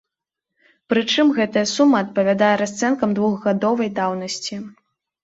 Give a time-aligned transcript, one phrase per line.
[0.93, 4.55] Прычым гэта сума адпавядае расцэнкам двухгадовай даўнасці.